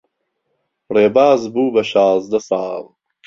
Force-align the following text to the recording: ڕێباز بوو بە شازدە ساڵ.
ڕێباز 0.95 1.41
بوو 1.53 1.73
بە 1.75 1.83
شازدە 1.91 2.39
ساڵ. 2.49 2.83